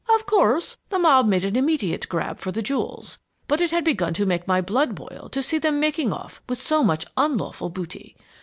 "Of 0.15 0.25
course, 0.25 0.77
the 0.89 0.97
mob 0.97 1.27
made 1.27 1.45
an 1.45 1.55
immediate 1.55 2.09
grab 2.09 2.39
for 2.39 2.51
the 2.51 2.63
jewels, 2.63 3.19
but 3.47 3.61
it 3.61 3.69
had 3.69 3.83
begun 3.85 4.15
to 4.15 4.25
make 4.25 4.47
my 4.47 4.59
blood 4.59 4.95
boil 4.95 5.29
to 5.31 5.43
see 5.43 5.59
them 5.59 5.79
making 5.79 6.11
off 6.11 6.41
with 6.49 6.57
so 6.59 6.83
much 6.83 7.05
unlawful 7.15 7.69
booty. 7.69 8.17